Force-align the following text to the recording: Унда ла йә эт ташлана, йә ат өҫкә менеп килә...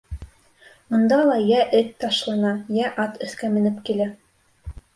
Унда 0.99 1.19
ла 1.31 1.35
йә 1.49 1.59
эт 1.81 1.93
ташлана, 2.05 2.55
йә 2.79 2.89
ат 3.07 3.23
өҫкә 3.29 3.53
менеп 3.59 3.81
килә... 3.91 4.13